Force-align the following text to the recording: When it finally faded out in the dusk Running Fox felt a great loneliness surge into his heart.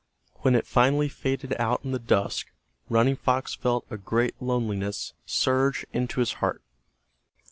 When 0.41 0.55
it 0.55 0.65
finally 0.65 1.09
faded 1.09 1.55
out 1.59 1.81
in 1.85 1.91
the 1.91 1.99
dusk 1.99 2.49
Running 2.89 3.15
Fox 3.15 3.53
felt 3.53 3.85
a 3.91 3.97
great 3.97 4.33
loneliness 4.41 5.13
surge 5.27 5.85
into 5.93 6.19
his 6.21 6.33
heart. 6.41 6.63